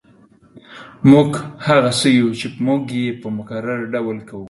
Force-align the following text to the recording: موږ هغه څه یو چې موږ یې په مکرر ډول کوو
موږ 1.11 1.29
هغه 1.67 1.91
څه 1.99 2.07
یو 2.19 2.29
چې 2.39 2.47
موږ 2.65 2.81
یې 3.01 3.09
په 3.21 3.27
مکرر 3.37 3.79
ډول 3.93 4.17
کوو 4.27 4.39